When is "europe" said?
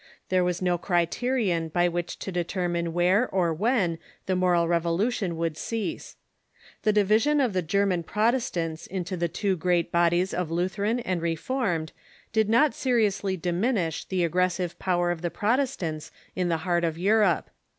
16.97-17.51